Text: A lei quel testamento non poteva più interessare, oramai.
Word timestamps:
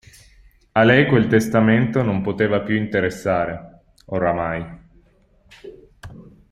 A 0.71 0.81
lei 0.83 1.05
quel 1.05 1.27
testamento 1.27 2.01
non 2.01 2.21
poteva 2.23 2.61
più 2.61 2.75
interessare, 2.75 3.81
oramai. 4.05 4.79